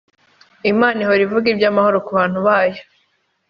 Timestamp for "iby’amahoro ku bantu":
1.49-2.39